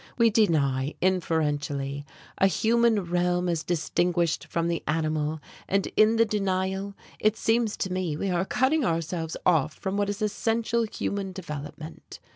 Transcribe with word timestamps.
We 0.17 0.31
deny, 0.31 0.95
inferentially, 0.99 2.07
a 2.39 2.47
human 2.47 3.03
realm 3.05 3.47
as 3.47 3.61
distinguished 3.61 4.45
from 4.47 4.67
the 4.67 4.81
animal, 4.87 5.41
and 5.67 5.85
in 5.95 6.15
the 6.15 6.25
denial 6.25 6.95
it 7.19 7.37
seems 7.37 7.77
to 7.77 7.93
me 7.93 8.17
we 8.17 8.31
are 8.31 8.43
cutting 8.43 8.83
ourselves 8.83 9.37
off 9.45 9.75
from 9.75 9.97
what 9.97 10.09
is 10.09 10.23
essential 10.23 10.85
human 10.91 11.33
development. 11.33 12.17